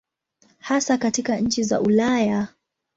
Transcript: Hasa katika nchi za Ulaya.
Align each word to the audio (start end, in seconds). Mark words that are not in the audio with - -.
Hasa 0.59 0.97
katika 0.97 1.37
nchi 1.37 1.63
za 1.63 1.81
Ulaya. 1.81 2.47